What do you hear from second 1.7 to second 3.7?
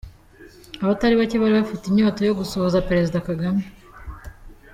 inyota yo gusuhuza Perezida Kagame.